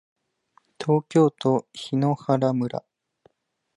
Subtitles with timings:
[0.83, 2.83] 東京都檜原村